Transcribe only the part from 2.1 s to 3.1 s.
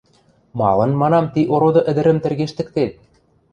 тӹргештӹктет?